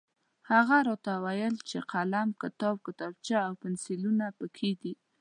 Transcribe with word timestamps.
هغه 0.51 0.77
راته 0.87 1.11
وویل 1.17 1.55
چې 1.69 1.77
قلم، 1.91 2.27
کتاب، 2.41 2.75
کتابچه 2.87 3.35
او 3.47 3.53
پنسلونه 3.61 4.25
پکې 4.39 4.71
دي. 4.81 4.93